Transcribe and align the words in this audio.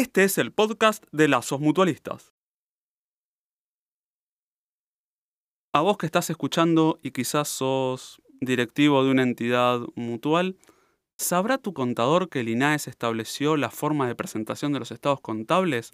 Este 0.00 0.24
es 0.24 0.38
el 0.38 0.50
podcast 0.50 1.04
de 1.12 1.28
Lazos 1.28 1.60
Mutualistas. 1.60 2.32
A 5.74 5.82
vos 5.82 5.98
que 5.98 6.06
estás 6.06 6.30
escuchando 6.30 6.98
y 7.02 7.10
quizás 7.10 7.48
sos 7.48 8.22
directivo 8.40 9.04
de 9.04 9.10
una 9.10 9.24
entidad 9.24 9.80
mutual, 9.96 10.56
¿sabrá 11.18 11.58
tu 11.58 11.74
contador 11.74 12.30
que 12.30 12.40
el 12.40 12.48
INAES 12.48 12.88
estableció 12.88 13.58
la 13.58 13.68
forma 13.68 14.08
de 14.08 14.14
presentación 14.14 14.72
de 14.72 14.78
los 14.78 14.90
estados 14.90 15.20
contables? 15.20 15.92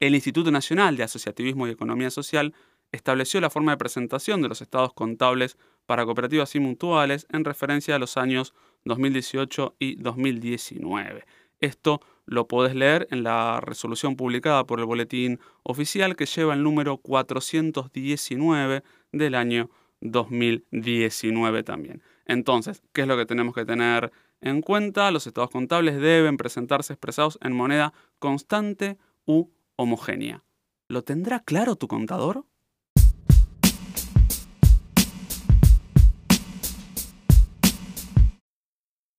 El 0.00 0.14
Instituto 0.14 0.50
Nacional 0.50 0.98
de 0.98 1.04
Asociativismo 1.04 1.66
y 1.66 1.70
Economía 1.70 2.10
Social 2.10 2.52
estableció 2.92 3.40
la 3.40 3.48
forma 3.48 3.72
de 3.72 3.78
presentación 3.78 4.42
de 4.42 4.48
los 4.48 4.60
estados 4.60 4.92
contables 4.92 5.56
para 5.86 6.04
cooperativas 6.04 6.54
y 6.56 6.60
mutuales 6.60 7.26
en 7.32 7.42
referencia 7.46 7.96
a 7.96 7.98
los 7.98 8.18
años 8.18 8.52
2018 8.84 9.76
y 9.78 9.94
2019. 9.94 11.24
Esto 11.60 12.00
lo 12.26 12.48
podés 12.48 12.74
leer 12.74 13.08
en 13.10 13.22
la 13.22 13.60
resolución 13.60 14.16
publicada 14.16 14.64
por 14.66 14.78
el 14.78 14.84
Boletín 14.86 15.40
Oficial 15.62 16.14
que 16.16 16.26
lleva 16.26 16.52
el 16.54 16.62
número 16.62 16.98
419 16.98 18.82
del 19.12 19.34
año 19.34 19.70
2019 20.02 21.62
también. 21.62 22.02
Entonces, 22.26 22.82
¿qué 22.92 23.02
es 23.02 23.08
lo 23.08 23.16
que 23.16 23.24
tenemos 23.24 23.54
que 23.54 23.64
tener 23.64 24.12
en 24.40 24.60
cuenta? 24.60 25.10
Los 25.10 25.26
estados 25.26 25.50
contables 25.50 25.98
deben 25.98 26.36
presentarse 26.36 26.92
expresados 26.92 27.38
en 27.40 27.54
moneda 27.54 27.94
constante 28.18 28.98
u 29.24 29.46
homogénea. 29.76 30.44
¿Lo 30.88 31.04
tendrá 31.04 31.40
claro 31.40 31.76
tu 31.76 31.88
contador? 31.88 32.44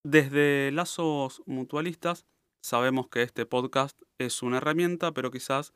Desde 0.03 0.71
lazos 0.71 1.41
mutualistas 1.45 2.25
sabemos 2.67 3.07
que 3.07 3.23
este 3.23 3.45
podcast 3.45 4.01
es 4.17 4.43
una 4.43 4.57
herramienta, 4.57 5.13
pero 5.13 5.31
quizás 5.31 5.73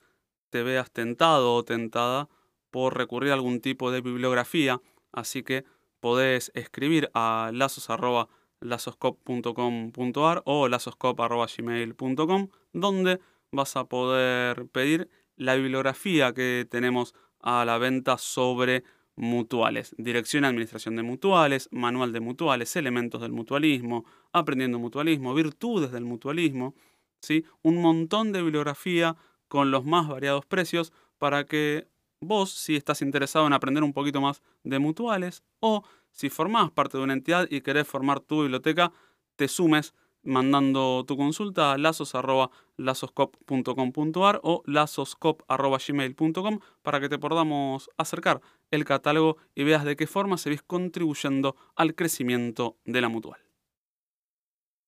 te 0.50 0.62
veas 0.62 0.92
tentado 0.92 1.56
o 1.56 1.64
tentada 1.64 2.28
por 2.70 2.98
recurrir 2.98 3.32
a 3.32 3.36
algún 3.36 3.62
tipo 3.62 3.92
de 3.92 4.02
bibliografía, 4.02 4.82
así 5.14 5.42
que 5.42 5.64
podés 6.02 6.52
escribir 6.54 7.10
a 7.14 7.52
lazos.lazoscop.com.ar 7.54 10.42
o 10.44 10.68
lazoscop.gmail.com, 10.68 12.50
donde 12.74 13.22
vas 13.54 13.78
a 13.78 13.86
poder 13.86 14.68
pedir 14.68 15.10
la 15.38 15.56
bibliografía 15.56 16.34
que 16.34 16.68
tenemos 16.70 17.16
a 17.40 17.64
la 17.64 17.78
venta 17.78 18.18
sobre 18.18 18.84
mutuales, 19.16 19.96
dirección 19.98 20.44
y 20.44 20.48
administración 20.48 20.96
de 20.96 21.04
mutuales, 21.04 21.70
manual 21.72 22.12
de 22.12 22.20
mutuales, 22.20 22.76
elementos 22.76 23.22
del 23.22 23.32
mutualismo, 23.32 24.06
aprendiendo 24.32 24.80
mutualismo, 24.80 25.34
virtudes 25.34 25.92
del 25.92 26.06
mutualismo, 26.06 26.76
¿sí? 27.22 27.46
un 27.62 27.82
montón 27.82 28.32
de 28.32 28.42
bibliografía 28.42 29.16
con 29.48 29.72
los 29.72 29.86
más 29.86 30.08
variados 30.08 30.46
precios 30.46 30.94
para 31.18 31.46
que 31.46 31.88
vos, 32.20 32.52
si 32.52 32.76
estás 32.76 33.02
interesado 33.02 33.48
en 33.48 33.54
aprender 33.54 33.84
un 33.84 33.94
poquito 33.94 34.22
más 34.22 34.42
de 34.64 34.80
mutuales 34.80 35.44
o 35.60 35.84
si 36.12 36.30
formás 36.30 36.72
parte 36.72 36.98
de 36.98 37.04
una 37.04 37.14
entidad 37.14 37.48
y 37.50 37.62
querés 37.62 37.88
formar 37.88 38.20
tu 38.20 38.42
biblioteca, 38.42 38.92
te 39.36 39.48
sumes 39.48 39.94
mandando 40.24 41.04
tu 41.08 41.18
consulta 41.18 41.74
a 41.74 41.78
lazos.lazoscop.com.ar 41.78 44.40
o 44.44 44.64
lazoscop.gmail.com 44.66 46.60
para 46.84 47.00
que 47.00 47.10
te 47.10 47.18
podamos 47.18 47.90
acercar 47.98 48.42
el 48.70 48.86
catálogo 48.86 49.38
y 49.56 49.64
veas 49.64 49.84
de 49.84 49.96
qué 49.96 50.06
forma 50.08 50.38
seguís 50.38 50.62
contribuyendo 50.62 51.56
al 51.76 51.96
crecimiento 51.96 52.78
de 52.86 53.02
la 53.02 53.10
mutual. 53.10 53.51